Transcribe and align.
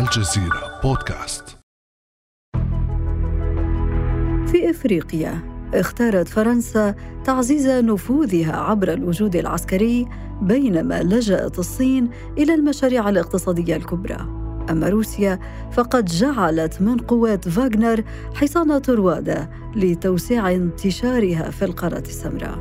الجزيرة 0.00 0.80
بودكاست. 0.82 1.44
في 4.46 4.70
إفريقيا 4.70 5.40
اختارت 5.74 6.28
فرنسا 6.28 6.94
تعزيز 7.24 7.68
نفوذها 7.68 8.56
عبر 8.56 8.92
الوجود 8.92 9.36
العسكري 9.36 10.08
بينما 10.42 11.02
لجأت 11.02 11.58
الصين 11.58 12.10
إلى 12.38 12.54
المشاريع 12.54 13.08
الاقتصادية 13.08 13.76
الكبرى. 13.76 14.16
أما 14.70 14.88
روسيا 14.88 15.38
فقد 15.72 16.04
جعلت 16.04 16.82
من 16.82 16.96
قوات 16.98 17.48
فاغنر 17.48 18.04
حصان 18.34 18.78
طروادة 18.78 19.50
لتوسيع 19.76 20.50
انتشارها 20.50 21.50
في 21.50 21.64
القارة 21.64 21.98
السمراء. 22.08 22.58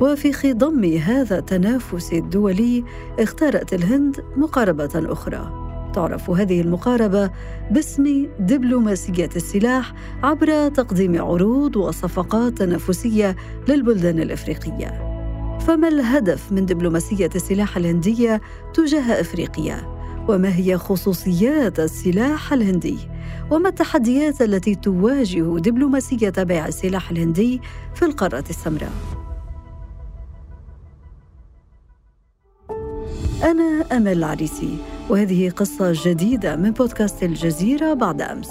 وفي 0.00 0.32
خضم 0.32 0.84
هذا 0.84 1.38
التنافس 1.38 2.12
الدولي 2.12 2.84
اختارت 3.18 3.74
الهند 3.74 4.16
مقاربة 4.36 5.12
أخرى. 5.12 5.59
تعرف 5.94 6.30
هذه 6.30 6.60
المقاربة 6.60 7.30
باسم 7.70 8.26
دبلوماسية 8.38 9.30
السلاح 9.36 9.92
عبر 10.22 10.68
تقديم 10.68 11.22
عروض 11.22 11.76
وصفقات 11.76 12.58
تنافسية 12.58 13.36
للبلدان 13.68 14.20
الإفريقية 14.20 15.10
فما 15.60 15.88
الهدف 15.88 16.52
من 16.52 16.66
دبلوماسية 16.66 17.30
السلاح 17.34 17.76
الهندية 17.76 18.40
تجاه 18.74 19.20
إفريقيا؟ 19.20 20.00
وما 20.28 20.56
هي 20.56 20.78
خصوصيات 20.78 21.80
السلاح 21.80 22.52
الهندي؟ 22.52 22.98
وما 23.50 23.68
التحديات 23.68 24.42
التي 24.42 24.74
تواجه 24.74 25.58
دبلوماسية 25.58 26.32
بيع 26.38 26.66
السلاح 26.66 27.10
الهندي 27.10 27.60
في 27.94 28.04
القارة 28.04 28.44
السمراء؟ 28.50 28.92
أنا 33.42 33.84
أمل 33.92 34.12
العريسي 34.12 34.78
وهذه 35.10 35.50
قصة 35.50 35.92
جديدة 36.04 36.56
من 36.56 36.70
بودكاست 36.70 37.22
الجزيرة 37.22 37.94
بعد 37.94 38.22
أمس. 38.22 38.48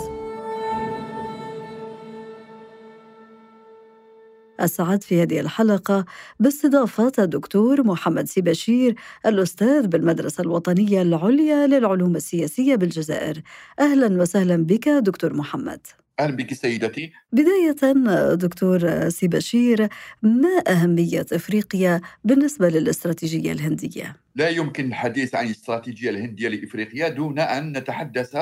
أسعد 4.59 5.03
في 5.03 5.21
هذه 5.21 5.39
الحلقة 5.39 6.05
باستضافة 6.39 7.11
الدكتور 7.19 7.87
محمد 7.87 8.27
سيبشير 8.27 8.95
الأستاذ 9.25 9.87
بالمدرسة 9.87 10.41
الوطنية 10.41 11.01
العليا 11.01 11.67
للعلوم 11.67 12.15
السياسية 12.15 12.75
بالجزائر. 12.75 13.41
أهلا 13.79 14.21
وسهلا 14.21 14.55
بك 14.55 14.89
دكتور 14.89 15.33
محمد. 15.33 15.79
أهلا 16.19 16.35
بك 16.35 16.53
سيدتي 16.53 17.11
بداية 17.31 17.93
دكتور 18.33 19.09
سيبشير 19.09 19.87
ما 20.21 20.63
أهمية 20.67 21.25
إفريقيا 21.33 22.01
بالنسبة 22.23 22.69
للاستراتيجية 22.69 23.51
الهندية؟ 23.51 24.15
لا 24.35 24.49
يمكن 24.49 24.85
الحديث 24.85 25.35
عن 25.35 25.45
الاستراتيجية 25.45 26.09
الهندية 26.09 26.47
لإفريقيا 26.47 27.09
دون 27.09 27.39
أن 27.39 27.77
نتحدث 27.77 28.35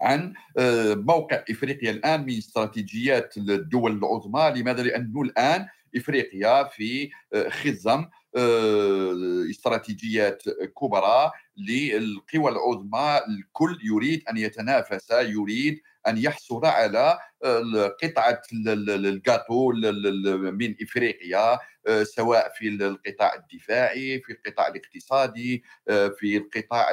عن 0.00 0.32
آه، 0.58 0.94
موقع 0.94 1.44
إفريقيا 1.50 1.90
الآن 1.90 2.20
من 2.20 2.36
استراتيجيات 2.36 3.36
الدول 3.36 3.98
العظمى 3.98 4.60
لماذا؟ 4.60 4.82
لأنه 4.82 5.22
الآن 5.22 5.66
إفريقيا 5.96 6.64
في 6.64 7.10
آه، 7.34 7.48
خزم 7.48 8.04
استراتيجيات 9.50 10.42
كبرى 10.80 11.30
للقوى 11.56 12.50
العظمى. 12.52 13.20
الكل 13.28 13.78
يريد 13.84 14.22
أن 14.30 14.36
يتنافس 14.36 15.10
يريد 15.10 15.80
أن 16.08 16.18
يحصل 16.18 16.64
على 16.64 17.18
قطعة 18.02 18.42
الجاتو 18.52 19.72
من 20.52 20.74
إفريقيا 20.82 21.58
سواء 22.02 22.52
في 22.58 22.68
القطاع 22.68 23.34
الدفاعي 23.34 24.20
في 24.20 24.32
القطاع 24.32 24.68
الاقتصادي 24.68 25.62
في 26.18 26.36
القطاع 26.36 26.90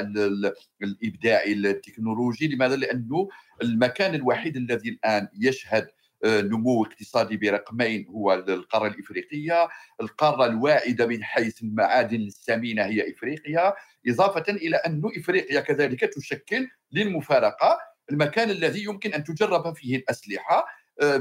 الإبداعي 0.83 1.53
التكنولوجي. 1.53 2.47
لماذا؟ 2.47 2.75
لأنه 2.75 3.29
المكان 3.63 4.15
الوحيد 4.15 4.57
الذي 4.57 4.89
الآن 4.89 5.27
يشهد 5.39 5.87
نمو 6.25 6.83
اقتصادي 6.83 7.37
برقمين 7.37 8.07
هو 8.07 8.33
القارة 8.33 8.87
الإفريقية، 8.87 9.67
القارة 10.01 10.45
الواعدة 10.45 11.05
من 11.07 11.23
حيث 11.23 11.61
المعادن 11.63 12.21
الثمينة 12.21 12.83
هي 12.83 13.11
إفريقيا، 13.11 13.73
إضافة 14.07 14.43
إلى 14.49 14.75
أن 14.75 15.01
إفريقيا 15.17 15.59
كذلك 15.59 15.99
تشكل 15.99 16.67
للمفارقة 16.91 17.77
المكان 18.11 18.49
الذي 18.49 18.83
يمكن 18.83 19.13
أن 19.13 19.23
تجرب 19.23 19.75
فيه 19.75 19.95
الأسلحة 19.95 20.65
آه، 21.01 21.17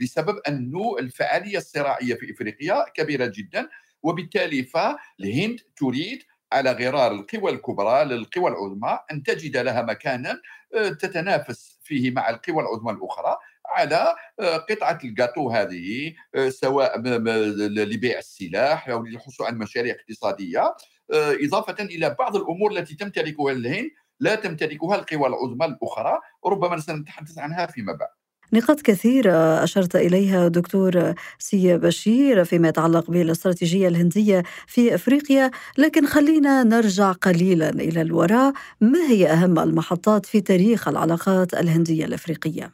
بسبب 0.00 0.38
انه 0.48 0.96
الفعالية 0.98 1.58
الصراعية 1.58 2.14
في 2.14 2.32
إفريقيا 2.32 2.84
كبيرة 2.94 3.32
جدا. 3.36 3.68
وبالتالي 4.02 4.62
فالهند 4.62 5.60
تريد 5.76 6.22
على 6.52 6.72
غرار 6.72 7.12
القوى 7.12 7.52
الكبرى 7.52 8.04
للقوى 8.04 8.50
العظمى 8.50 8.98
أن 9.12 9.22
تجد 9.22 9.56
لها 9.56 9.82
مكانا 9.82 10.40
آه، 10.74 10.88
تتنافس 10.88 11.78
فيه 11.82 12.10
مع 12.10 12.30
القوى 12.30 12.62
العظمى 12.62 12.92
الأخرى. 12.92 13.36
على 13.74 14.14
آه، 14.40 14.56
قطعة 14.56 14.98
الجاتو 15.04 15.50
هذه 15.50 16.14
سواء 16.48 17.00
لبيع 17.00 18.18
السلاح 18.18 18.88
أو 18.88 19.02
للحصول 19.02 19.46
على 19.46 19.56
مشاريع 19.56 19.94
اقتصادية 19.94 20.74
إضافة 21.12 21.84
إلى 21.84 22.16
بعض 22.18 22.36
الأمور 22.36 22.72
التي 22.72 22.94
تمتلكها 22.94 23.52
الهند 23.52 23.90
لا 24.20 24.34
تمتلكها 24.34 24.96
القوى 24.96 25.26
العظمى 25.26 25.66
الأخرى 25.66 26.20
ربما 26.46 26.80
سنتحدث 26.80 27.38
عنها 27.38 27.66
فيما 27.66 27.92
بعد. 27.92 28.23
نقاط 28.54 28.80
كثيرة 28.80 29.64
أشرت 29.64 29.96
إليها 29.96 30.48
دكتور 30.48 31.14
سي 31.38 31.78
بشير 31.78 32.44
فيما 32.44 32.68
يتعلق 32.68 33.10
بالاستراتيجية 33.10 33.88
الهندية 33.88 34.42
في 34.66 34.94
أفريقيا 34.94 35.50
لكن 35.78 36.06
خلينا 36.06 36.62
نرجع 36.62 37.12
قليلا 37.12 37.68
إلى 37.68 38.00
الوراء 38.00 38.52
ما 38.80 38.98
هي 39.08 39.26
أهم 39.26 39.58
المحطات 39.58 40.26
في 40.26 40.40
تاريخ 40.40 40.88
العلاقات 40.88 41.54
الهندية 41.54 42.04
الأفريقية؟ 42.04 42.70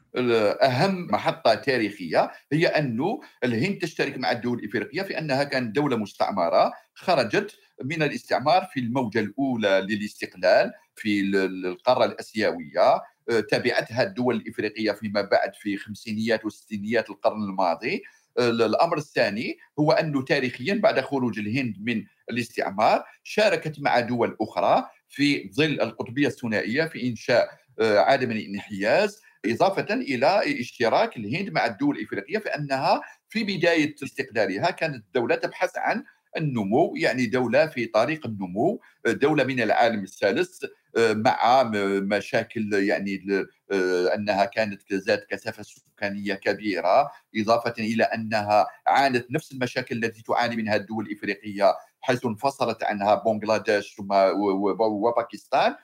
أهم 0.62 1.06
محطة 1.10 1.54
تاريخية 1.54 2.30
هي 2.52 2.66
أن 2.66 3.18
الهند 3.44 3.78
تشترك 3.78 4.18
مع 4.18 4.32
الدول 4.32 4.58
الإفريقية 4.58 5.02
في 5.02 5.18
أنها 5.18 5.44
كانت 5.44 5.76
دولة 5.76 5.96
مستعمرة 5.96 6.72
خرجت 6.94 7.56
من 7.84 8.02
الاستعمار 8.02 8.68
في 8.72 8.80
الموجة 8.80 9.20
الأولى 9.20 9.86
للاستقلال 9.90 10.72
في 10.96 11.20
القارة 11.64 12.04
الأسيوية 12.04 12.80
آه، 12.80 13.02
تبعتها 13.38 14.02
الدول 14.02 14.36
الإفريقية 14.36 14.92
فيما 14.92 15.22
بعد 15.22 15.54
في 15.54 15.76
خمسينيات 15.76 16.44
وستينيات 16.44 17.10
القرن 17.10 17.42
الماضي. 17.42 18.02
آه، 18.38 18.50
الأمر 18.50 18.98
الثاني 18.98 19.58
هو 19.78 19.92
أنه 19.92 20.22
تاريخيا 20.22 20.74
بعد 20.74 21.00
خروج 21.00 21.38
الهند 21.38 21.76
من 21.80 22.04
الاستعمار 22.30 23.04
شاركت 23.24 23.80
مع 23.80 24.00
دول 24.00 24.36
أخرى 24.40 24.84
في 25.08 25.50
ظل 25.54 25.80
القطبية 25.80 26.26
الثنائية 26.26 26.84
في 26.84 27.08
إنشاء 27.08 27.48
آه، 27.80 27.98
عالم 27.98 28.30
الانحياز 28.30 29.22
إضافة 29.46 29.94
إلى 29.94 30.60
اشتراك 30.60 31.16
الهند 31.16 31.50
مع 31.50 31.66
الدول 31.66 31.96
الإفريقية 31.96 32.38
فأنها 32.38 33.00
في 33.28 33.44
بداية 33.44 33.94
استقلالها 34.02 34.70
كانت 34.70 34.94
الدولة 34.94 35.34
تبحث 35.34 35.78
عن 35.78 36.04
النمو 36.36 36.94
يعني 36.96 37.26
دولة 37.26 37.66
في 37.66 37.86
طريق 37.86 38.26
النمو 38.26 38.80
دولة 39.06 39.44
من 39.44 39.60
العالم 39.60 40.02
الثالث 40.02 40.64
مع 40.98 41.62
مشاكل 42.02 42.72
يعني 42.72 43.24
أنها 44.14 44.44
كانت 44.44 44.92
ذات 44.92 45.26
كثافة 45.30 45.62
سكانية 45.62 46.34
كبيرة 46.34 47.10
إضافة 47.36 47.74
إلى 47.78 48.04
أنها 48.04 48.66
عانت 48.86 49.30
نفس 49.30 49.52
المشاكل 49.52 50.04
التي 50.04 50.22
تعاني 50.22 50.56
منها 50.56 50.76
الدول 50.76 51.06
الإفريقية 51.06 51.74
حيث 52.00 52.26
انفصلت 52.26 52.82
عنها 52.82 53.14
بنغلاديش 53.14 53.96
وباكستان 54.80 55.74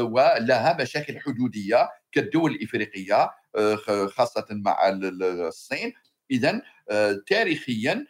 ولها 0.00 0.76
مشاكل 0.80 1.20
حدودية 1.20 1.88
كالدول 2.12 2.50
الإفريقية 2.50 3.30
خاصة 4.06 4.46
مع 4.50 4.78
الصين. 4.88 5.92
اذا 6.30 6.62
تاريخيا 7.26 8.06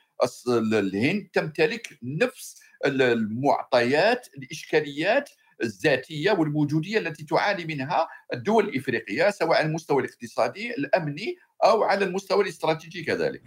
الهند 0.49 1.29
تمتلك 1.33 1.99
نفس 2.03 2.61
المعطيات 2.87 4.29
الإشكاليات 4.39 5.31
الذاتية 5.63 6.33
والوجودية 6.33 6.99
التي 6.99 7.25
تعاني 7.25 7.65
منها 7.65 8.09
الدول 8.33 8.69
الإفريقية 8.69 9.31
سواء 9.31 9.59
على 9.59 9.67
المستوى 9.67 10.03
الاقتصادي 10.03 10.71
الأمني 10.71 11.37
أو 11.65 11.83
على 11.83 12.05
المستوى 12.05 12.43
الاستراتيجي 12.43 13.03
كذلك. 13.03 13.43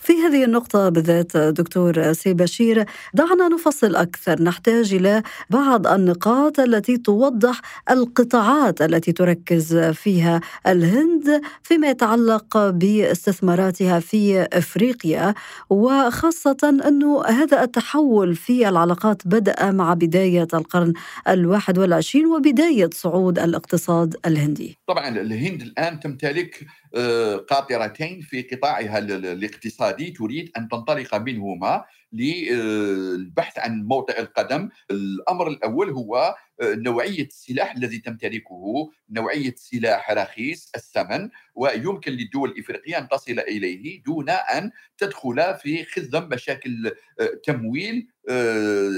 في 0.00 0.12
هذه 0.12 0.44
النقطة 0.44 0.88
بالذات 0.88 1.36
دكتور 1.36 2.12
سي 2.12 2.34
بشير 2.34 2.84
دعنا 3.14 3.48
نفصل 3.48 3.96
أكثر. 3.96 4.42
نحتاج 4.42 4.94
إلى 4.94 5.22
بعض 5.50 5.86
النقاط 5.86 6.60
التي 6.60 6.96
توضح 6.96 7.60
القطاعات 7.90 8.82
التي 8.82 9.12
تركز 9.12 9.76
فيها 9.76 10.40
الهند 10.66 11.40
فيما 11.62 11.88
يتعلق 11.88 12.70
باستثماراتها 12.70 14.00
في 14.00 14.48
أفريقيا 14.52 15.34
وخاصة 15.70 16.80
أنه 16.88 17.24
هذا 17.24 17.62
التحول 17.62 18.36
في 18.36 18.68
العلاقات 18.68 19.22
بدأ 19.26 19.70
مع 19.70 19.94
بداية 19.94 20.48
القرن 20.54 20.92
الواحد 21.28 21.78
والعشرين 21.78 22.26
وبداية 22.26 22.90
صعود 22.92 23.38
الاقتصاد 23.38 24.16
الهندي. 24.26 24.78
طبعا 24.86 25.08
الهند 25.08 25.62
الآن 25.62 26.00
تمتلك 26.00 26.66
قاطرتين 27.48 28.20
في 28.20 28.42
قطاعها 28.42 28.98
الاقتصادي 28.98 30.10
تريد 30.10 30.50
أن 30.56 30.68
تنطلق 30.68 31.14
منهما 31.14 31.84
للبحث 32.12 33.58
عن 33.58 33.82
موطئ 33.82 34.20
القدم. 34.20 34.68
الأمر 34.90 35.48
الأول 35.48 35.90
هو 35.90 36.34
نوعية 36.62 37.26
السلاح 37.26 37.76
الذي 37.76 37.98
تمتلكه. 37.98 38.90
نوعية 39.10 39.54
سلاح 39.56 40.10
رخيص 40.10 40.72
الثمن 40.76 41.28
ويمكن 41.54 42.12
للدول 42.12 42.50
الإفريقية 42.50 42.98
أن 42.98 43.08
تصل 43.08 43.38
إليه 43.38 44.02
دون 44.02 44.30
أن 44.30 44.70
تدخل 44.98 45.54
في 45.54 45.84
خزم 45.84 46.28
مشاكل 46.32 46.92
تمويل 47.44 48.08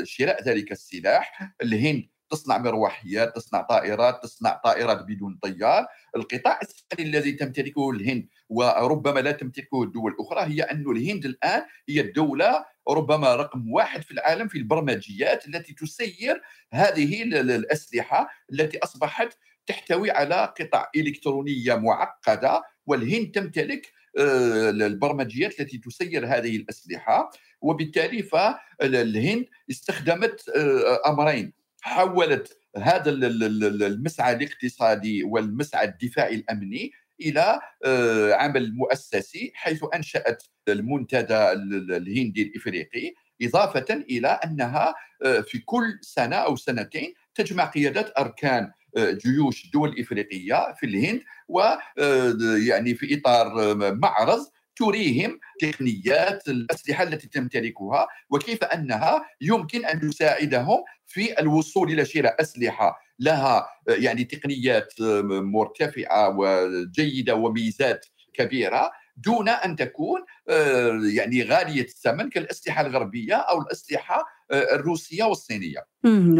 شراء 0.04 0.42
ذلك 0.42 0.72
السلاح. 0.72 1.54
الهند 1.62 2.11
تصنع 2.32 2.58
مروحيات 2.58 3.36
تصنع 3.36 3.62
طائرات 3.62 4.22
تصنع 4.22 4.60
طائرات 4.64 5.02
بدون 5.02 5.38
طيار. 5.42 5.86
القطاع 6.16 6.60
الثاني 6.62 7.08
الذي 7.08 7.32
تمتلكه 7.32 7.90
الهند 7.90 8.28
وربما 8.48 9.20
لا 9.20 9.32
تمتلكه 9.32 9.82
الدول 9.82 10.12
الأخرى 10.12 10.40
هي 10.40 10.62
أن 10.62 10.90
الهند 10.90 11.24
الآن 11.24 11.62
هي 11.88 12.00
الدولة 12.00 12.64
ربما 12.88 13.36
رقم 13.36 13.72
واحد 13.72 14.02
في 14.02 14.10
العالم 14.10 14.48
في 14.48 14.58
البرمجيات 14.58 15.48
التي 15.48 15.74
تسير 15.74 16.42
هذه 16.72 17.22
الأسلحة 17.22 18.28
التي 18.52 18.78
أصبحت 18.78 19.38
تحتوي 19.66 20.10
على 20.10 20.54
قطع 20.60 20.90
إلكترونية 20.96 21.74
معقدة 21.74 22.62
والهند 22.86 23.30
تمتلك 23.30 23.92
آه، 24.18 24.70
البرمجيات 24.70 25.60
التي 25.60 25.78
تسير 25.78 26.26
هذه 26.26 26.56
الأسلحة. 26.56 27.30
وبالتالي 27.60 28.22
فالهند 28.22 29.46
استخدمت 29.70 30.48
آه، 30.48 31.00
أمرين. 31.06 31.61
حولت 31.82 32.58
هذا 32.76 33.10
المسعى 33.10 34.32
الاقتصادي 34.32 35.24
والمسعى 35.24 35.84
الدفاعي 35.84 36.34
الأمني 36.34 36.92
إلى 37.20 37.60
آه، 37.84 38.34
عمل 38.34 38.74
مؤسسي 38.74 39.52
حيث 39.54 39.84
أنشأت 39.94 40.42
المنتدى 40.68 41.52
الهندي 41.52 42.42
الإفريقي 42.42 43.14
إضافة 43.42 43.94
إلى 44.10 44.28
أنها 44.28 44.94
آه، 45.24 45.40
في 45.40 45.58
كل 45.58 45.98
سنة 46.00 46.36
أو 46.36 46.56
سنتين 46.56 47.14
تجمع 47.34 47.64
قيادات 47.64 48.18
أركان 48.18 48.72
آه، 48.96 49.10
جيوش 49.10 49.64
الدول 49.64 49.88
الافريقيه 49.88 50.74
في 50.74 50.86
الهند 50.86 51.20
ويعني 51.48 52.94
في 52.94 53.20
إطار 53.20 53.74
معرض 53.94 54.46
تريهم 54.82 55.40
تقنيات 55.60 56.48
الأسلحة 56.48 57.02
التي 57.02 57.28
تمتلكها 57.28 58.08
وكيف 58.30 58.64
أنها 58.64 59.24
يمكن 59.40 59.84
أن 59.84 60.00
تساعدهم 60.00 60.84
في 61.06 61.40
الوصول 61.40 61.92
إلى 61.92 62.04
شراء 62.04 62.40
أسلحة 62.40 62.98
لها 63.18 63.66
يعني 63.88 64.24
تقنيات 64.24 64.94
مرتفعة 65.30 66.38
وجيدة 66.38 67.34
وميزات 67.34 68.06
كبيرة 68.34 68.90
دون 69.16 69.48
أن 69.48 69.76
تكون 69.76 70.20
آه، 70.48 71.00
يعني 71.14 71.42
غالية 71.42 71.82
الثمن 71.82 72.30
كالأسلحة 72.30 72.86
الغربية 72.86 73.34
أو 73.34 73.62
الأسلحة 73.62 74.24
الروسية 74.52 75.24
والصينية. 75.24 75.84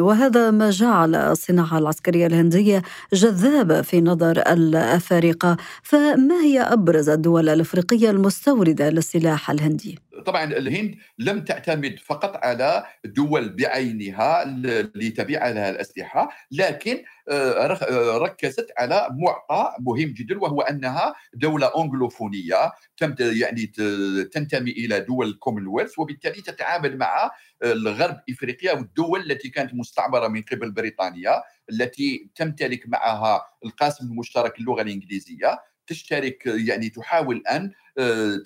وهذا 0.01 0.51
ما 0.51 0.71
جعل 0.71 1.15
الصناعه 1.15 1.79
العسكرية 1.79 2.27
الهندية 2.27 2.83
جذابه 3.13 3.83
في 3.83 4.01
نظر 4.01 4.39
الأفارقة، 4.53 5.57
فما 5.83 6.41
هي 6.43 6.61
أبرز 6.61 7.09
الدول 7.09 7.49
الأفريقية 7.49 8.11
المستوردة 8.11 8.91
للسلاح 8.91 9.51
الهندي؟ 9.51 9.99
طبعا 10.23 10.45
الهند 10.45 10.97
لم 11.19 11.45
تعتمد 11.45 11.99
فقط 11.99 12.37
على 12.45 12.85
دول 13.05 13.49
بعينها 13.49 14.45
لتبيع 14.95 15.49
لها 15.49 15.71
الأسلحة 15.71 16.29
لكن 16.51 17.03
آه، 17.29 17.67
آه، 17.67 18.19
ركزت 18.19 18.67
على 18.79 19.09
معطى 19.11 19.77
مهم 19.81 20.09
جدا 20.09 20.39
وهو 20.39 20.61
أنها 20.61 21.15
دولة 21.35 21.71
أنجلوفونية. 21.77 22.73
يعني 23.21 23.67
تنتمي 24.33 24.71
إلى 24.71 25.01
دول 25.01 25.27
الكومنولث 25.27 25.99
وبالتالي 25.99 26.43
تتعامل 26.43 26.99
مع 26.99 27.31
الغرب 27.65 28.21
إفريقيا 28.31 28.73
والدول 28.73 29.31
التي 29.31 29.49
كانت 29.49 29.75
مستعمرة 29.75 30.29
من 30.29 30.43
قبل 30.43 30.71
بريطانيا 30.71 31.43
التي 31.71 32.31
تمتلك 32.35 32.89
معها 32.89 33.43
القاسم 33.65 34.07
المشترك 34.07 34.59
اللغة 34.59 34.83
الإنجليزية. 34.83 35.59
تشترك 35.87 36.47
يعني 36.47 36.89
تحاول 36.89 37.43
أن 37.51 37.65
آه، 37.65 37.73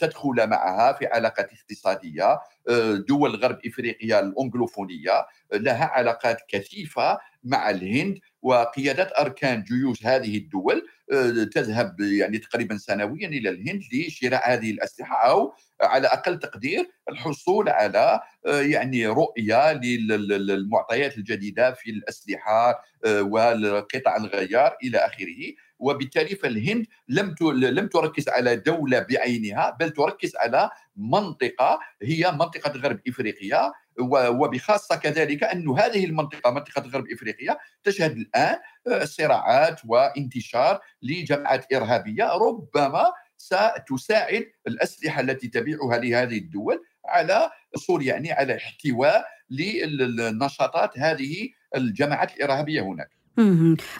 تدخل 0.00 0.46
معها 0.46 0.92
في 0.92 1.06
علاقات 1.06 1.50
اقتصادية 1.52 2.38
آه، 2.68 2.94
دول 3.08 3.36
غرب 3.36 3.58
افريقيا 3.66 4.20
الأنجلوفونية 4.20 5.26
لها 5.52 5.84
علاقات 5.84 6.38
كثيفة 6.48 7.18
مع 7.44 7.70
الهند 7.70 8.18
وقيادات 8.46 9.12
أركان 9.20 9.62
جيوش 9.62 10.06
هذه 10.06 10.36
الدول 10.36 10.86
آه، 11.12 11.44
تذهب 11.44 12.00
يعني 12.00 12.38
تقريبا 12.38 12.76
سنويا 12.76 13.28
إلى 13.28 13.48
الهند 13.50 13.82
لشراء 13.92 14.52
هذه 14.52 14.70
الأسلحة 14.70 15.16
أو 15.30 15.54
على 15.80 16.06
أقل 16.06 16.38
تقدير 16.38 16.90
الحصول 17.08 17.68
على 17.68 18.20
يعني 18.44 19.06
رؤية 19.06 19.72
للمعطيات 19.72 21.18
الجديدة 21.18 21.72
في 21.72 21.90
الأسلحة 21.90 22.84
والقطع 23.06 24.16
الغيار 24.16 24.76
إلى 24.84 24.98
آخره. 24.98 25.54
وبالتالي 25.78 26.34
فالهند 26.36 26.86
لم 27.08 27.34
لم 27.52 27.86
تركز 27.86 28.28
على 28.28 28.56
دولة 28.56 29.06
بعينها 29.10 29.76
بل 29.80 29.90
تركز 29.90 30.36
على 30.36 30.70
منطقة 30.96 31.78
هي 32.02 32.32
منطقة 32.32 32.70
غرب 32.80 33.00
إفريقيا. 33.08 33.72
وبخاصة 34.00 34.96
كذلك 34.96 35.44
أن 35.44 35.68
هذه 35.78 36.04
المنطقة 36.04 36.50
منطقة 36.50 36.82
غرب 36.82 37.04
إفريقيا 37.12 37.58
تشهد 37.84 38.16
الآن 38.16 38.56
آه، 38.86 39.04
صراعات 39.04 39.80
وانتشار 39.84 40.80
لجماعات 41.02 41.72
إرهابية 41.72 42.32
ربما 42.32 43.04
ستساعد 43.38 44.46
الأسلحة 44.66 45.20
التي 45.20 45.48
تبيعها 45.48 45.98
لهذه 45.98 46.38
الدول 46.38 46.84
على 47.04 47.50
الحصول 47.74 48.06
يعني 48.06 48.32
على 48.32 48.56
احتواء 48.56 49.26
للنشاطات 49.50 50.98
هذه 50.98 51.48
الجماعات 51.76 52.36
الإرهابية 52.36 52.82
هناك. 52.82 53.15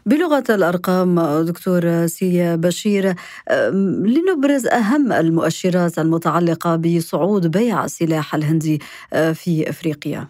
بلغة 0.06 0.44
الأرقام 0.50 1.20
دكتور 1.44 2.06
سي 2.06 2.56
بشير 2.56 3.14
لنبرز 4.04 4.66
أهم 4.66 5.12
المؤشرات 5.12 5.98
المتعلقة 5.98 6.76
بصعود 6.76 7.46
بيع 7.46 7.84
السلاح 7.84 8.34
الهندي 8.34 8.80
آه، 9.12 9.32
في 9.32 9.70
أفريقيا. 9.70 10.28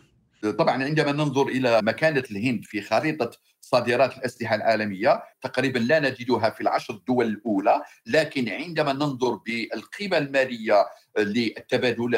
طبعا 0.59 0.85
عندما 0.85 1.13
ننظر 1.13 1.47
إلى 1.49 1.83
مكانة 1.83 2.23
الهند 2.31 2.65
في 2.65 2.81
خريطة 2.81 3.31
صادرات 3.61 4.19
الأسلحة 4.19 4.55
العالمية 4.55 5.23
تقريبا 5.43 5.79
لا 5.79 6.01
نجدها 6.01 6.51
في 6.51 6.61
العشر 6.61 6.95
الدول 6.95 7.27
الأولى 7.27 7.83
لكن 8.07 8.49
عندما 8.49 8.93
ننظر 8.93 9.35
بالقيمة 9.35 10.19
المالية 10.19 10.87
للتبادل 11.19 12.11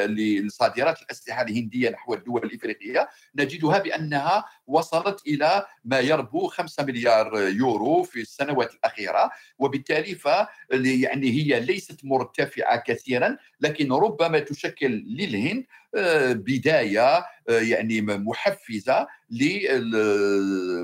لصادرات 0.45 1.01
الأسلحة 1.01 1.41
الهندية 1.41 1.89
نحو 1.89 2.13
الدول 2.13 2.43
الإفريقية. 2.43 3.09
نجدها 3.35 3.79
بأنها 3.79 4.45
وصلت 4.67 5.27
إلى 5.27 5.65
ما 5.85 5.99
يربو 5.99 6.47
5 6.47 6.83
مليار 6.83 7.39
يورو 7.47 8.03
في 8.03 8.21
السنوات 8.21 8.73
الأخيرة 8.73 9.31
وبالتالي 9.59 10.15
ف 10.15 10.27
يعني 10.71 11.29
هي 11.29 11.59
ليست 11.59 12.05
مرتفعة 12.05 12.83
كثيرا 12.87 13.37
لكن 13.61 13.91
ربما 13.91 14.39
تشكل 14.39 14.91
للهند 14.91 15.65
آه، 15.95 16.33
بداية 16.33 17.17
آه، 17.17 17.25
يعني 17.49 18.01
محفزة 18.01 19.07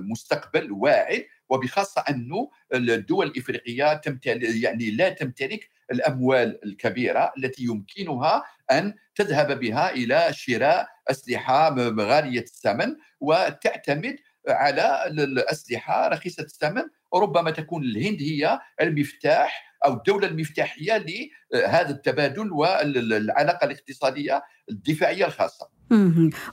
لمستقبل 0.05 0.71
واعد. 0.71 1.25
وبخاصة 1.49 2.03
أنه 2.09 2.49
الدول 2.73 3.27
الإفريقية 3.27 3.93
تمتلك 3.93 4.43
يعني 4.63 4.91
لا 4.91 5.09
تمتلك 5.09 5.69
الأموال 5.91 6.65
الكبيرة 6.65 7.31
التي 7.37 7.63
يمكنها 7.63 8.43
أن 8.71 8.93
تذهب 9.15 9.59
بها 9.59 9.91
إلى 9.91 10.27
شراء 10.31 10.87
أسلحة 11.09 11.75
غالية 11.99 12.39
الثمن 12.39 12.95
وتعتمد 13.19 14.15
على 14.47 15.05
الأسلحة 15.07 16.07
رخيصة 16.07 16.43
الثمن 16.43 16.83
ربما 17.13 17.51
تكون 17.51 17.83
الهند 17.83 18.21
هي 18.21 18.59
المفتاح 18.81 19.74
أو 19.85 19.93
الدولة 19.93 20.27
المفتاحية 20.27 21.05
لهذا 21.53 21.89
التبادل 21.89 22.51
والعلاقة 22.51 23.65
الاقتصادية 23.65 24.43
الدفاعية 24.69 25.25
الخاصة 25.25 25.75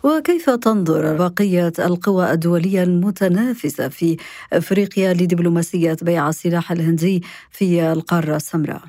وكيف 0.05 0.51
تنظر 0.51 1.17
بقية 1.17 1.73
القوى 1.79 2.33
الدولية 2.33 2.83
المتنافسة 2.83 3.89
في 3.89 4.17
أفريقيا 4.53 5.13
لدبلوماسية 5.13 5.97
بيع 6.03 6.29
السلاح 6.29 6.73
الهندي 6.73 7.23
في 7.51 7.93
القارة 7.93 8.37
السمراء؟ 8.37 8.83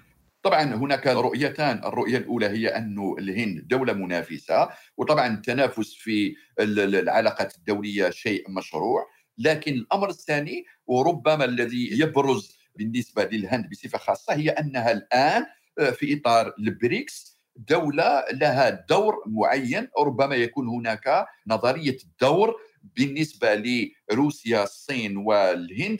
طبعا 0.43 0.63
هناك 0.63 1.07
رؤيتان 1.07 1.81
الرؤية 1.85 2.17
الأولى 2.17 2.47
هي 2.47 2.67
أن 2.67 3.15
الهند 3.19 3.67
دولة 3.67 3.93
منافسة 3.93 4.69
وطبعا 4.97 5.27
التنافس 5.27 5.93
في 5.93 6.35
العلاقات 6.59 7.55
الدولية 7.55 8.09
شيء 8.09 8.43
مشروع 8.49 9.05
لكن 9.37 9.73
الأمر 9.73 10.09
الثاني 10.09 10.65
وربما 10.87 11.45
الذي 11.45 11.89
يبرز 11.91 12.62
بالنسبة 12.75 13.23
للهند 13.23 13.69
بصفة 13.69 13.97
خاصة 13.97 14.33
هي 14.33 14.49
أنها 14.49 14.91
الآن 14.91 15.45
آه، 15.79 15.89
في 15.89 16.19
إطار 16.19 16.53
البريكس. 16.59 17.33
دولة 17.55 18.23
لها 18.31 18.69
دور 18.69 19.23
معين 19.27 19.87
ربما 19.99 20.35
يكون 20.35 20.67
هناك 20.67 21.25
نظرية 21.47 21.97
الدور 22.03 22.55
بالنسبة 22.83 23.63
لروسيا 24.11 24.63
الصين 24.63 25.17
والهند 25.17 25.99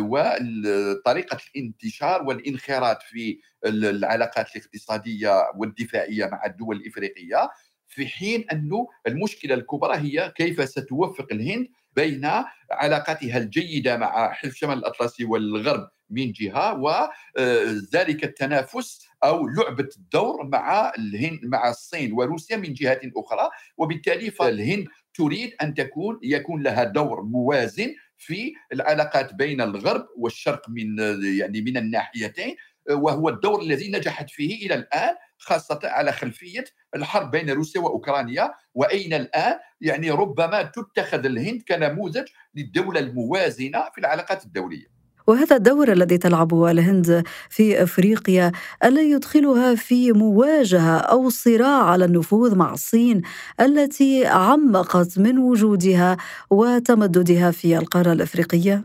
وطريقة 0.00 1.38
الانتشار 1.54 2.22
والانخراط 2.22 3.02
في 3.02 3.38
العلاقات 3.66 4.56
الاقتصادية 4.56 5.50
والدفاعية 5.56 6.26
مع 6.26 6.46
الدول 6.46 6.76
الإفريقية 6.76 7.50
في 7.88 8.06
حين 8.06 8.44
أنه 8.52 8.88
المشكلة 9.06 9.54
الكبرى 9.54 9.96
هي 9.96 10.32
كيف 10.36 10.68
ستوفق 10.68 11.26
الهند 11.32 11.68
بين 11.96 12.30
علاقاتها 12.70 13.38
الجيدة 13.38 13.96
مع 13.96 14.32
حلف 14.32 14.54
شمال 14.54 14.78
الأطلسي 14.78 15.24
والغرب 15.24 15.88
من 16.10 16.32
جهة 16.32 16.74
وذلك 16.74 18.24
التنافس 18.24 19.06
أو 19.24 19.48
لعبة 19.48 19.88
الدور 19.96 20.46
مع 20.46 20.92
الهند 20.98 21.40
مع 21.44 21.68
الصين 21.70 22.12
وروسيا 22.12 22.56
من 22.56 22.72
جهة 22.72 23.00
أخرى. 23.16 23.48
وبالتالي 23.76 24.30
فالهند 24.30 24.86
تريد 25.14 25.52
أن 25.62 25.74
تكون 25.74 26.18
يكون 26.22 26.62
لها 26.62 26.84
دور 26.84 27.22
موازن 27.22 27.94
في 28.16 28.52
العلاقات 28.72 29.34
بين 29.34 29.60
الغرب 29.60 30.06
والشرق 30.16 30.68
من 30.68 30.98
يعني 31.38 31.60
من 31.60 31.76
الناحيتين. 31.76 32.56
وهو 32.90 33.28
الدور 33.28 33.62
الذي 33.62 33.90
نجحت 33.90 34.30
فيه 34.30 34.66
إلى 34.66 34.74
الآن 34.74 35.14
خاصة 35.38 35.80
على 35.84 36.12
خلفية 36.12 36.64
الحرب 36.96 37.30
بين 37.30 37.50
روسيا 37.50 37.80
وأوكرانيا 37.80 38.50
وأين 38.74 39.14
الآن 39.14 39.58
يعني 39.80 40.10
ربما 40.10 40.62
تتخذ 40.62 41.24
الهند 41.24 41.62
كنموذج 41.68 42.24
للدولة 42.54 43.00
الموازنة 43.00 43.84
في 43.94 43.98
العلاقات 43.98 44.44
الدولية. 44.44 44.98
وهذا 45.26 45.56
الدور 45.56 45.92
الذي 45.92 46.18
تلعبه 46.18 46.70
الهند 46.70 47.22
في 47.50 47.82
إفريقيا 47.82 48.52
ألا 48.84 49.02
يدخلها 49.02 49.74
في 49.74 50.12
مواجهة 50.12 50.98
أو 50.98 51.28
صراع 51.28 51.84
على 51.84 52.04
النفوذ 52.04 52.56
مع 52.56 52.72
الصين 52.72 53.22
التي 53.60 54.26
عمقت 54.26 55.18
من 55.18 55.38
وجودها 55.38 56.16
وتمددها 56.50 57.50
في 57.50 57.78
القارة 57.78 58.12
الإفريقية؟ 58.12 58.84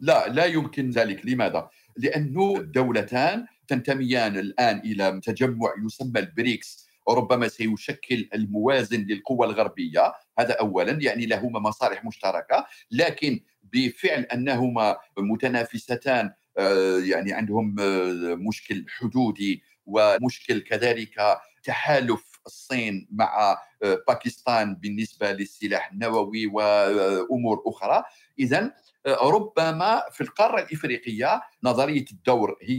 لا 0.00 0.28
لا 0.28 0.44
يمكن 0.44 0.90
ذلك، 0.90 1.26
لماذا؟ 1.26 1.68
لأنه 1.96 2.56
الدولتان 2.56 3.46
تنتميان 3.68 4.36
الآن 4.36 4.78
إلى 4.78 5.20
تجمع 5.24 5.74
يسمى 5.86 6.20
البريكس 6.20 6.88
وربما 7.06 7.48
سيشكل 7.48 8.28
الموازن 8.34 9.00
للقوى 9.00 9.46
الغربية. 9.46 10.12
هذا 10.38 10.52
اولا 10.52 10.92
يعني 10.92 11.26
لهما 11.26 11.60
مصالح 11.60 12.04
مشتركة. 12.04 12.66
لكن 12.90 13.40
بفعل 13.62 14.20
أنهما 14.22 14.96
متنافستان 15.18 16.30
آه، 16.58 16.98
يعني 16.98 17.32
عندهم 17.32 17.76
آه، 17.80 18.34
مشكل 18.34 18.84
حدودي 18.88 19.62
ومشكل 19.86 20.60
كذلك 20.60 21.38
تحالف 21.64 22.33
الصين 22.46 23.08
مع 23.10 23.58
آه، 23.82 23.98
باكستان 24.08 24.74
بالنسبة 24.74 25.32
للسلاح 25.32 25.92
النووي 25.92 26.46
وامور 26.46 27.62
أخرى. 27.66 28.02
اذا 28.38 28.74
ربما 29.22 30.02
في 30.12 30.20
القارة 30.20 30.60
الإفريقية 30.62 31.42
نظرية 31.64 32.04
الدور 32.12 32.56
هي 32.62 32.78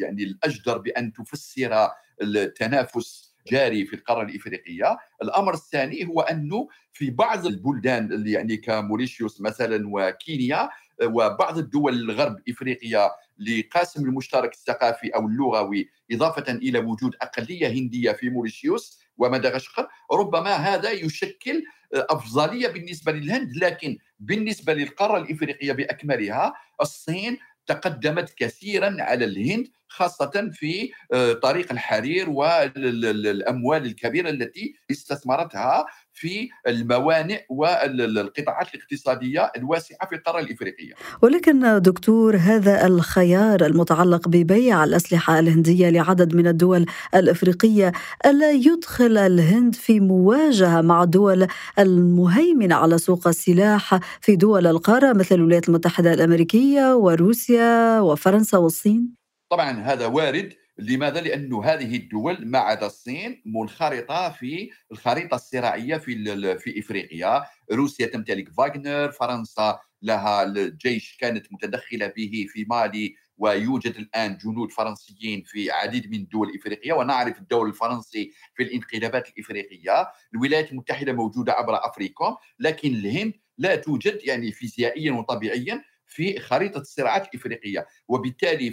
يعني 0.00 0.22
الأجدر 0.22 0.78
بأن 0.78 1.12
تفسر 1.12 1.88
التنافس 2.22 3.30
جاري 3.50 3.84
في 3.86 3.96
القارة 3.96 4.22
الإفريقية، 4.22 4.98
الأمر 5.22 5.54
الثاني 5.54 6.06
هو 6.06 6.20
أنه 6.20 6.68
في 6.92 7.10
بعض 7.10 7.46
البلدان 7.46 8.12
اللي 8.12 8.32
يعني 8.32 8.56
كموريشيوس 8.56 9.40
مثلا 9.40 9.88
وكينيا 9.92 10.70
وبعض 11.04 11.58
الدول 11.58 11.94
الغرب 11.94 12.36
إفريقيا 12.48 13.10
لقاسم 13.40 14.04
المشترك 14.04 14.52
الثقافي 14.54 15.08
أو 15.08 15.26
اللغوي 15.26 15.88
إضافة 16.12 16.52
إلى 16.52 16.78
وجود 16.78 17.14
أقلية 17.22 17.68
هندية 17.68 18.12
في 18.12 18.30
موريشيوس 18.30 19.00
ومدغشقر. 19.16 19.88
ربما 20.12 20.54
هذا 20.54 20.90
يشكل 20.90 21.64
أفضلية 21.94 22.68
بالنسبة 22.68 23.12
للهند 23.12 23.56
لكن 23.56 23.98
بالنسبة 24.18 24.74
للقارة 24.74 25.18
الإفريقية 25.18 25.72
بأكملها 25.72 26.54
الصين 26.80 27.38
تقدمت 27.66 28.34
كثيرا 28.36 28.96
على 28.98 29.24
الهند 29.24 29.68
خاصة 29.90 30.50
في 30.52 30.90
آه، 31.12 31.32
طريق 31.32 31.72
الحرير 31.72 32.30
والأموال 32.30 33.86
الكبيرة 33.86 34.30
التي 34.30 34.74
استثمرتها 34.90 35.86
في 36.12 36.48
الموانئ 36.66 37.44
والقطاعات 37.48 38.74
الاقتصادية 38.74 39.52
الواسعة 39.56 40.08
في 40.08 40.14
القارة 40.14 40.40
الإفريقية 40.40 40.92
ولكن 41.22 41.82
دكتور 41.82 42.36
هذا 42.36 42.86
الخيار 42.86 43.66
المتعلق 43.66 44.28
ببيع 44.28 44.84
الأسلحة 44.84 45.38
الهندية 45.38 45.88
لعدد 45.90 46.34
من 46.34 46.46
الدول 46.46 46.86
الإفريقية 47.14 47.92
ألا 48.26 48.50
يدخل 48.50 49.18
الهند 49.18 49.74
في 49.74 50.00
مواجهة 50.00 50.80
مع 50.80 51.02
الدول 51.02 51.46
المهيمنة 51.78 52.74
على 52.74 52.98
سوق 52.98 53.28
السلاح 53.28 54.00
في 54.20 54.36
دول 54.36 54.66
القارة 54.66 55.12
مثل 55.12 55.34
الولايات 55.34 55.68
المتحدة 55.68 56.14
الأمريكية 56.14 56.94
وروسيا 56.94 58.00
وفرنسا 58.00 58.58
والصين؟ 58.58 59.19
طبعا 59.50 59.70
هذا 59.70 60.06
وارد. 60.06 60.54
لماذا؟ 60.78 61.20
لأن 61.20 61.54
هذه 61.54 61.96
الدول 61.96 62.46
ما 62.46 62.58
عدا 62.58 62.86
الصين 62.86 63.42
منخرطة 63.46 64.30
في 64.30 64.70
الخريطة 64.92 65.34
الصراعية 65.34 65.96
في 65.96 66.14
في 66.58 66.80
إفريقيا. 66.80 67.44
روسيا 67.72 68.06
تمتلك 68.06 68.48
فاغنر 68.52 69.10
فرنسا 69.12 69.78
لها 70.02 70.42
الجيش 70.42 71.16
كانت 71.20 71.52
متدخلة 71.52 72.06
به 72.06 72.46
في 72.48 72.66
مالي 72.70 73.14
ويوجد 73.38 73.96
الآن 73.96 74.36
جنود 74.36 74.72
فرنسيين 74.72 75.42
في 75.42 75.70
عديد 75.70 76.10
من 76.10 76.18
الدول 76.18 76.48
الإفريقية 76.48 76.92
ونعرف 76.92 77.38
الدور 77.38 77.66
الفرنسي 77.66 78.32
في 78.54 78.62
الانقلابات 78.62 79.28
الإفريقية. 79.28 80.08
الولايات 80.34 80.72
المتحدة 80.72 81.12
موجودة 81.12 81.52
عبر 81.52 81.74
أفريقيا 81.86 82.36
لكن 82.58 82.94
الهند 82.94 83.32
لا 83.58 83.76
توجد 83.76 84.18
يعني 84.22 84.52
فيزيائيا 84.52 85.12
وطبيعيا 85.12 85.84
في 86.06 86.38
خريطة 86.40 86.78
الصراعات 86.80 87.28
الإفريقية. 87.28 87.86
وبالتالي 88.08 88.70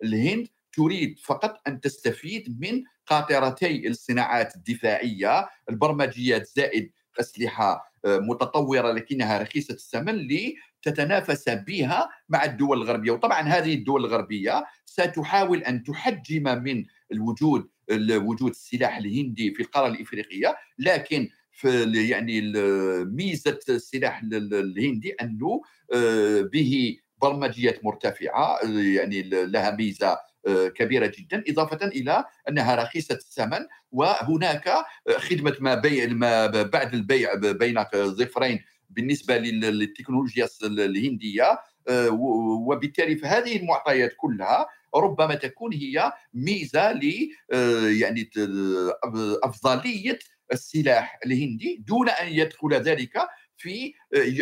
فالهند 0.00 0.48
تريد 0.72 1.18
فقط 1.18 1.60
أن 1.68 1.80
تستفيد 1.80 2.60
من 2.60 2.84
قاطرتي 3.06 3.88
الصناعات 3.88 4.56
الدفاعية 4.56 5.48
البرمجيات 5.70 6.46
زائد 6.46 6.92
أسلحة 7.20 7.90
آه، 8.04 8.18
متطورة 8.18 8.92
لكنها 8.92 9.42
رخيصة 9.42 9.74
الثمن 9.74 10.28
لتتنافس 10.28 11.48
بها 11.48 12.08
مع 12.28 12.44
الدول 12.44 12.82
الغربية. 12.82 13.10
وطبعا 13.10 13.40
هذه 13.40 13.74
الدول 13.74 14.04
الغربية 14.04 14.64
ستحاول 14.86 15.62
أن 15.62 15.82
تحجم 15.82 16.62
من 16.62 16.84
الوجود 17.12 17.68
وجود 18.10 18.50
السلاح 18.50 18.96
الهندي 18.96 19.54
في 19.54 19.62
القارة 19.62 19.86
الإفريقية 19.88 20.56
لكن 20.78 21.28
في 21.52 21.92
يعني 22.08 22.52
ميزة 23.04 23.58
السلاح 23.68 24.22
الهندي 24.32 25.12
أنه 25.12 25.62
آه، 25.94 26.40
به 26.40 26.96
برمجيات 27.22 27.84
مرتفعة 27.84 28.58
يعني 28.64 29.22
لها 29.22 29.70
ميزة 29.70 30.18
آه، 30.46 30.68
كبيرة 30.68 31.12
جدا 31.18 31.44
إضافة 31.48 31.86
إلى 31.86 32.24
أنها 32.48 32.74
رخيصة 32.74 33.14
الثمن 33.14 33.66
وهناك 33.92 34.68
آه، 34.68 34.84
خدمة 35.18 35.56
ما 35.60 35.74
بيع 35.74 36.06
ما 36.06 36.46
بعد 36.46 36.94
البيع 36.94 37.34
بين 37.34 37.84
ظفرين 37.94 38.64
بالنسبة 38.90 39.38
للتكنولوجيا 39.38 40.48
الهندية 40.62 41.60
آه، 41.88 42.10
وبالتالي 42.66 43.16
فهذه 43.16 43.56
المعطيات 43.56 44.14
كلها 44.16 44.66
ربما 44.94 45.34
تكون 45.34 45.72
هي 45.72 46.12
ميزة 46.34 46.92
ل 46.92 47.30
يعني 48.00 48.30
أفضلية 49.44 50.18
السلاح 50.52 51.18
الهندي 51.26 51.84
دون 51.86 52.08
أن 52.08 52.28
يدخل 52.28 52.74
ذلك 52.74 53.28
في 53.56 53.94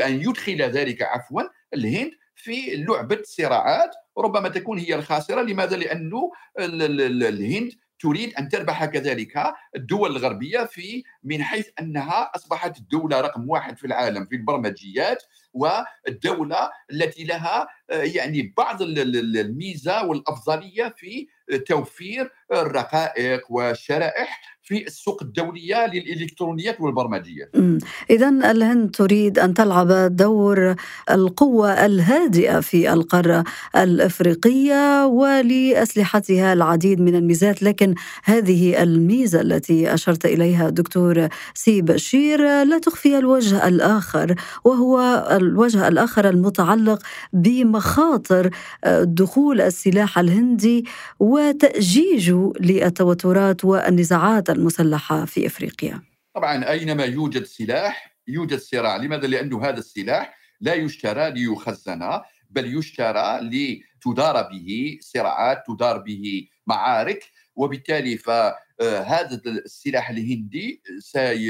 أن 0.07 0.21
يدخل 0.21 0.63
ذلك 0.63 1.03
عفوا 1.03 1.43
الهند 1.75 2.11
في 2.39 2.77
لعبة 2.77 3.19
صراعات 3.25 3.91
ربما 4.19 4.49
تكون 4.49 4.79
هي 4.79 4.95
الخاسرة. 4.95 5.43
لماذا؟ 5.43 5.77
لأنه 5.77 6.33
الهند 6.59 7.73
تريد 8.01 8.35
أن 8.35 8.49
تربح 8.49 8.85
كذلك 8.85 9.53
الدول 9.77 10.11
الغربية 10.11 10.65
في 10.65 11.03
من 11.25 11.43
حيث 11.43 11.69
أنها 11.81 12.31
أصبحت 12.37 12.79
الدولة 12.79 13.21
رقم 13.21 13.51
واحد 13.51 13.79
في 13.79 13.87
العالم 13.87 14.27
في 14.27 14.37
البرمجيات. 14.37 15.23
والدولة 15.59 16.71
التي 16.91 17.25
لها 17.25 17.69
آه، 17.91 18.03
يعني 18.03 18.55
بعض 18.57 18.83
الميزة 18.83 20.05
والأفضلية 20.07 20.95
في 20.97 21.27
توفير 21.67 22.31
الرقائق 22.53 23.53
والشرائح 23.53 24.59
في 24.63 24.87
السوق 24.87 25.23
الدولية 25.23 25.87
للإلكترونيات 25.87 26.81
والبرمجيات. 26.81 27.51
اذا 28.11 28.29
الهند 28.29 28.91
تريد 28.91 29.39
أن 29.39 29.55
تلعب 29.55 30.17
دور 30.17 30.75
القوة 31.11 31.87
الهادئة 31.87 32.61
في 32.61 32.93
القارة 32.93 33.45
الإفريقية 33.77 35.07
ولأسلحتها 35.07 36.53
العديد 36.53 37.01
من 37.01 37.15
الميزات 37.15 37.63
لكن 37.63 37.95
هذه 38.25 38.83
الميزة 38.83 39.41
التي 39.41 39.95
أشرت 39.95 40.25
إليها 40.25 40.71
دكتور 40.71 41.29
سي 41.55 41.83
بشير 41.83 42.41
لا 42.65 42.79
تخفي 42.79 43.19
الوجه 43.19 43.69
الآخر 43.69 44.35
وهو 44.65 44.99
الوجه 45.49 45.89
الآخر 45.89 46.29
المتعلق 46.29 47.03
بمخاطر 47.33 48.51
دخول 49.03 49.61
السلاح 49.61 50.19
الهندي 50.19 50.85
وتاجيجه 51.19 52.53
للتوترات 52.61 53.65
والنزاعات 53.65 54.51
المسلحة 54.51 55.25
في 55.25 55.47
إفريقيا. 55.47 56.03
طبعا 56.35 56.71
أينما 56.71 57.05
يوجد 57.05 57.45
سلاح 57.45 58.17
يوجد 58.29 58.59
صراع، 58.59 58.97
لماذا؟ 58.97 59.27
لأنه 59.27 59.65
هذا 59.65 59.79
السلاح 59.79 60.39
لا 60.61 60.75
يشترى 60.75 61.31
ليخزن 61.31 62.03
بل 62.51 62.77
يشترى 62.79 63.41
لتدار 63.43 64.49
به 64.53 64.99
صراعات، 65.01 65.63
تدار 65.67 65.99
به 65.99 66.49
معارك، 66.67 67.25
وبالتالي 67.57 68.17
ف 68.17 68.31
هذا 68.83 69.41
السلاح 69.47 70.11
الهندي 70.11 70.83
سي 70.99 71.47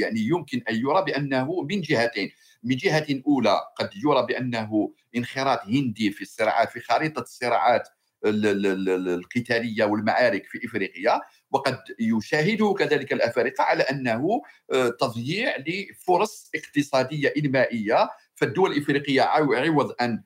يعني 0.00 0.20
يمكن 0.20 0.60
أن 0.70 0.74
يرى 0.76 1.04
بأنه 1.06 1.62
من 1.70 1.80
جهتين 1.80 2.30
من 2.62 2.76
جهة 2.76 3.06
أولى 3.26 3.60
قد 3.76 3.90
يرى 4.04 4.26
بأنه 4.26 4.94
انخراط 5.16 5.66
هندي 5.66 6.10
في 6.10 6.22
الصراعات 6.22 6.70
في 6.70 6.80
خريطة 6.80 7.20
الصراعات 7.20 7.88
القتالية 8.24 9.84
والمعارك 9.84 10.46
في 10.46 10.66
إفريقيا 10.66 11.20
وقد 11.50 11.78
يشاهده 12.00 12.74
كذلك 12.78 13.12
الأفارقة 13.12 13.64
على 13.64 13.82
أنه 13.82 14.42
آه، 14.72 14.88
تضييع 14.88 15.56
لفرص 15.66 16.50
اقتصادية 16.54 17.32
إنمائية 17.36 18.10
فالدول 18.34 18.72
الإفريقية 18.72 19.22
عوض 19.22 19.94
أن 20.00 20.22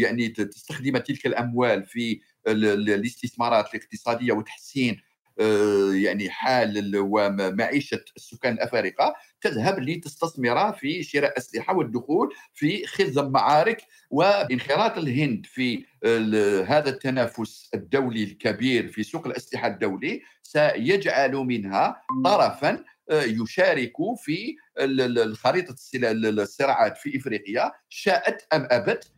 يعني 0.00 0.28
تستخدم 0.28 0.98
تلك 0.98 1.26
الأموال 1.26 1.84
في 1.84 2.20
الاستثمارات 2.46 3.74
الاقتصادية 3.74 4.32
وتحسين 4.32 5.00
يعني 5.94 6.30
حال 6.30 6.92
ومعيشه 6.96 8.04
السكان 8.16 8.52
الأفارقة 8.52 9.14
تذهب 9.40 9.80
لتستثمر 9.80 10.72
في 10.72 11.02
شراء 11.02 11.38
أسلحة 11.38 11.76
والدخول 11.76 12.34
في 12.54 12.86
خزم 12.86 13.30
معارك 13.30 13.82
وانخراط 14.10 14.98
الهند 14.98 15.46
في 15.46 15.84
هذا 16.68 16.88
التنافس 16.88 17.70
الدولي 17.74 18.24
الكبير 18.24 18.88
في 18.88 19.02
سوق 19.02 19.26
الأسلحة 19.26 19.68
الدولي 19.68 20.22
سيجعل 20.42 21.32
منها 21.32 22.02
طرفا 22.24 22.84
آه، 23.10 23.22
يشارك 23.22 23.92
في 24.18 24.56
الخريطة 24.78 25.74
الصراعات 25.94 26.98
في 26.98 27.16
إفريقيا 27.16 27.72
شاءت 27.88 28.46
أم 28.52 28.66
أبت؟ 28.70 29.10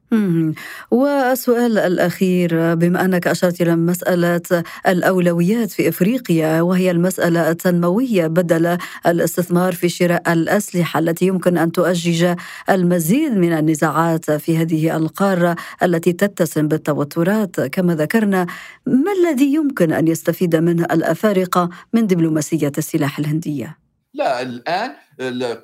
والسؤال 0.90 1.78
الأخير 1.78 2.74
بما 2.74 3.04
أنك 3.04 3.26
أشرت 3.26 3.60
إلى 3.60 3.76
مسألة 3.76 4.64
الأولويات 4.88 5.70
في 5.70 5.88
إفريقيا 5.88 6.60
وهي 6.60 6.90
المسألة 6.90 7.50
التنموية 7.50 8.26
بدل 8.26 8.78
الاستثمار 9.06 9.72
في 9.72 9.88
شراء 9.88 10.32
الأسلحة 10.32 11.00
التي 11.00 11.26
يمكن 11.26 11.58
أن 11.58 11.72
تؤجج 11.72 12.34
المزيد 12.70 13.32
من 13.32 13.52
النزاعات 13.52 14.30
في 14.30 14.56
هذه 14.56 14.96
القارة 14.96 15.56
التي 15.82 16.12
تتسم 16.12 16.68
بالتوترات. 16.68 17.60
كما 17.60 17.94
ذكرنا 17.94 18.46
ما 18.86 19.12
الذي 19.12 19.54
يمكن 19.54 19.92
أن 19.92 20.08
يستفيد 20.08 20.56
منه 20.56 20.84
الأفارقة 20.84 21.68
من 21.92 22.06
دبلوماسية 22.06 22.72
السلاح 22.78 23.18
الهندية؟ 23.18 23.87
لا 24.14 24.42
الآن 24.42 24.94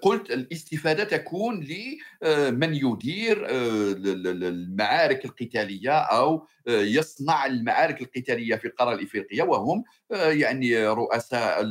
قلت 0.03 0.31
الاستفادة 0.31 1.05
تكون 1.05 1.61
لمن 1.61 2.75
يدير 2.75 3.47
آه، 3.47 3.95
المعارك 3.97 5.25
القتالية 5.25 5.93
أو 5.93 6.47
آه، 6.69 6.81
يصنع 6.81 7.47
المعارك 7.47 8.03
القتالية 8.03 8.57
في 8.57 8.65
القارة 8.65 8.95
الإفريقية 8.95 9.43
وهم 9.43 9.85
آه، 10.13 10.31
يعني 10.31 10.87
رؤساء 10.87 11.67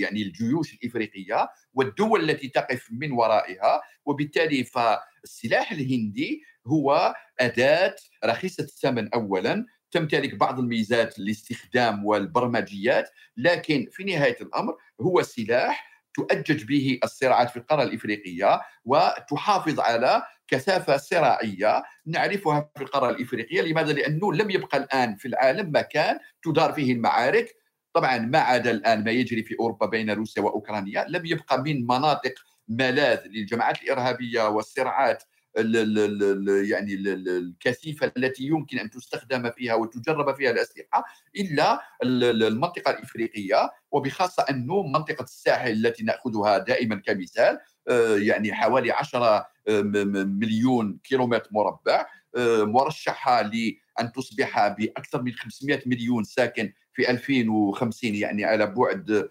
يعني 0.00 0.22
الجيوش 0.22 0.74
الإفريقية 0.74 1.48
والدول 1.74 2.30
التي 2.30 2.48
تقف 2.48 2.88
من 2.90 3.12
ورائها 3.12 3.80
وبالتالي 4.04 4.64
فالسلاح 4.64 5.72
الهندي 5.72 6.42
هو 6.66 7.14
أداة 7.40 7.96
رخيصة 8.24 8.64
الثمن 8.64 9.08
أولا 9.14 9.66
تمتلك 9.90 10.34
بعض 10.34 10.58
الميزات 10.58 11.18
الاستخدام 11.18 12.06
والبرمجيات 12.06 13.10
لكن 13.36 13.88
في 13.90 14.04
نهاية 14.04 14.36
الأمر 14.40 14.76
هو 15.00 15.22
سلاح 15.22 15.91
تؤجج 16.14 16.64
به 16.64 16.98
الصراعات 17.04 17.50
في 17.50 17.56
القارة 17.56 17.82
الإفريقية 17.82 18.60
وتحافظ 18.84 19.80
على 19.80 20.22
كثافة 20.48 20.96
صراعية 20.96 21.82
نعرفها 22.06 22.70
في 22.76 22.82
القارة 22.82 23.10
الإفريقية. 23.10 23.62
لماذا؟ 23.62 23.92
لأنه 23.92 24.32
لم 24.32 24.50
يبقى 24.50 24.78
الآن 24.78 25.16
في 25.16 25.28
العالم 25.28 25.72
مكان 25.76 26.18
تدار 26.44 26.72
فيه 26.72 26.92
المعارك. 26.92 27.54
طبعا 27.94 28.18
ما 28.18 28.38
عدا 28.38 28.70
الآن 28.70 29.04
ما 29.04 29.10
يجري 29.10 29.42
في 29.42 29.54
أوروبا 29.60 29.86
بين 29.86 30.10
روسيا 30.10 30.42
وأوكرانيا. 30.42 31.06
لم 31.08 31.26
يبقى 31.26 31.62
من 31.62 31.86
مناطق 31.86 32.34
ملاذ 32.68 33.20
للجماعات 33.26 33.82
الإرهابية 33.82 34.48
والصراعات 34.48 35.22
يعني 35.56 36.94
الكثيفة 36.94 38.12
التي 38.16 38.44
يمكن 38.44 38.78
أن 38.78 38.90
تستخدم 38.90 39.50
فيها 39.50 39.74
وتجرب 39.74 40.36
فيها 40.36 40.50
الأسلحة 40.50 41.04
إلا 41.36 41.80
المنطقة 42.02 42.90
الإفريقية 42.90 43.70
وبخاصة 43.90 44.44
أنه 44.50 44.82
منطقة 44.82 45.22
الساحل 45.22 45.70
التي 45.70 46.04
نأخذها 46.04 46.58
دائما 46.58 46.96
كمثال 46.96 47.58
آه، 47.88 48.16
يعني 48.16 48.52
حوالي 48.52 48.92
10 48.92 49.46
آه، 49.68 49.82
مليون 50.24 50.98
كيلومتر 51.04 51.48
مربع 51.52 52.06
آه، 52.36 52.64
مرشحة 52.64 53.42
لأن 53.42 54.12
تصبح 54.14 54.68
بأكثر 54.68 55.22
من 55.22 55.32
500 55.32 55.82
مليون 55.86 56.24
ساكن 56.24 56.72
في 56.94 57.10
2050 57.10 58.14
يعني 58.14 58.44
على 58.44 58.66
بعد 58.66 59.28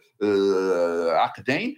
عقدين. 1.11 1.75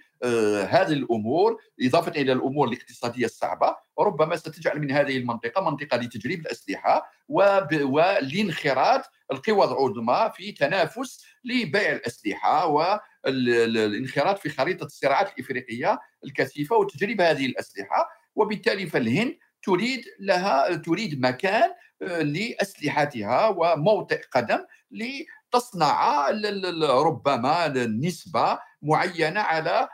هذه 0.70 0.94
الأمور 0.94 1.62
إضافة 1.82 2.12
إلى 2.12 2.32
الأمور 2.32 2.68
الاقتصادية 2.68 3.26
الصعبة 3.26 3.76
ربما 4.00 4.36
ستجعل 4.36 4.80
من 4.80 4.92
هذه 4.92 5.18
المنطقة 5.18 5.70
منطقة 5.70 5.98
لتجريب 5.98 6.40
الأسلحة 6.40 7.12
ولانخراط 7.30 9.02
القوى 9.32 9.66
العظمى 9.66 10.32
في 10.36 10.52
تنافس 10.52 11.26
لبيع 11.44 11.92
الأسلحة 11.92 12.68
والانخراط 12.68 14.40
في 14.40 14.50
خريطة 14.50 14.86
الصراعات 14.86 15.34
الإفريقية 15.34 16.00
الكثيفة 16.26 16.76
وتجريب 16.76 17.22
هذه 17.22 17.46
الأسلحة 17.46 18.10
وبالتالي 18.36 18.86
فالهند 18.86 19.38
تريد 19.64 20.06
لها 20.20 20.76
تريد 20.76 21.22
مكان 21.22 21.70
آه، 22.02 22.22
لأسلحتها 22.22 23.48
وموطئ 23.48 24.22
قدم 24.32 24.60
لتصنع 25.56 26.30
ربما 27.06 27.68
نسبة 27.88 28.60
معينة 28.82 29.40
على 29.40 29.88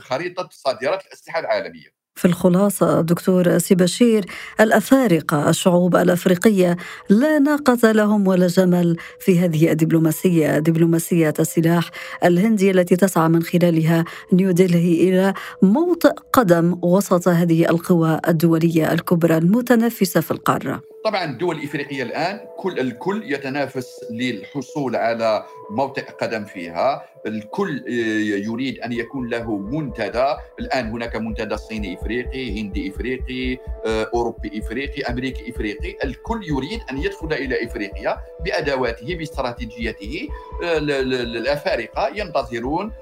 خريطة 0.00 0.48
صادرات 0.52 1.06
الأسلحة 1.06 1.40
العالمية. 1.40 1.94
في 2.16 2.24
الخلاصة 2.24 3.00
دكتور 3.00 3.58
سيبشير 3.58 4.26
الأفارقة 4.60 5.48
الشعوب 5.50 5.96
الأفريقية 5.96 6.76
لا 7.10 7.38
ناقة 7.38 7.92
لهم 7.92 8.26
ولا 8.26 8.46
جمل 8.46 8.96
في 9.20 9.38
هذه 9.38 9.70
الدبلوماسية 9.72 10.58
دبلوماسية 10.58 11.34
السلاح 11.40 11.90
الهندي 12.24 12.70
التي 12.70 12.96
تسعى 12.96 13.28
من 13.28 13.42
خلالها 13.42 14.04
نيودلهي 14.32 15.08
إلى 15.08 15.34
موطئ 15.62 16.14
قدم 16.32 16.78
وسط 16.82 17.28
هذه 17.28 17.70
القوى 17.70 18.20
الدولية 18.28 18.92
الكبرى 18.92 19.36
المتنافسة 19.36 20.20
في 20.20 20.30
القارة 20.30 20.93
طبعا 21.04 21.24
الدول 21.24 21.56
الإفريقية 21.58 22.02
الآن 22.02 22.40
كل 22.56 22.80
الكل 22.80 23.32
يتنافس 23.32 24.00
للحصول 24.10 24.96
على 24.96 25.44
موطئ 25.70 26.04
قدم 26.04 26.44
فيها. 26.44 27.04
الكل 27.26 27.84
آه، 27.88 28.46
يريد 28.48 28.80
أن 28.80 28.92
يكون 28.92 29.28
له 29.28 29.56
منتدى. 29.56 30.34
الآن 30.60 30.90
هناك 30.90 31.16
منتدى 31.16 31.56
صيني 31.56 31.94
إفريقي 31.94 32.60
هندي 32.60 32.90
إفريقي 32.90 33.58
آه، 33.86 34.10
أوروبي 34.14 34.58
إفريقي 34.58 35.02
أمريكي 35.02 35.50
إفريقي. 35.50 35.96
الكل 36.04 36.40
يريد 36.48 36.80
أن 36.90 36.98
يدخل 36.98 37.32
إلى 37.32 37.64
إفريقيا 37.64 38.18
بأدواته 38.44 39.14
باستراتيجيته. 39.14 40.28
آه، 40.62 40.78
الأفارقة 40.78 42.08
ينتظرون 42.14 42.92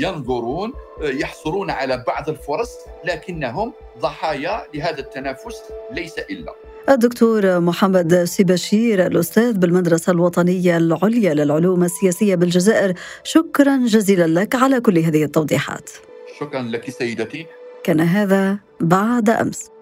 ينظرون 0.00 0.72
يحصلون 1.00 1.70
على 1.70 2.04
بعض 2.06 2.28
الفرص 2.28 2.78
لكنهم 3.04 3.72
ضحايا 3.98 4.66
لهذا 4.74 5.00
التنافس 5.00 5.62
ليس 5.90 6.18
إلا. 6.18 6.54
الدكتور 6.88 7.60
محمد 7.60 8.24
سبشير 8.24 9.06
الأستاذ 9.06 9.58
بالمدرسة 9.58 10.12
الوطنية 10.12 10.76
العليا 10.76 11.34
للعلوم 11.34 11.84
السياسية 11.84 12.34
بالجزائر. 12.34 12.94
شكرا 13.24 13.76
جزيلا 13.76 14.40
لك 14.40 14.54
على 14.54 14.80
كل 14.80 14.98
هذه 14.98 15.24
التوضيحات. 15.24 15.90
شكرا 16.40 16.62
لك 16.62 16.90
سيدتي. 16.90 17.46
كان 17.84 18.00
هذا 18.00 18.58
بعد 18.80 19.30
أمس. 19.30 19.73